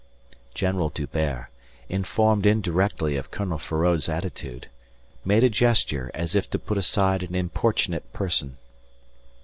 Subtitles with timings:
[0.55, 1.45] General D'Hubert,
[1.87, 4.67] informed indirectly of Colonel Feraud's attitude,
[5.23, 8.57] made a gesture as if to put aside an importunate person.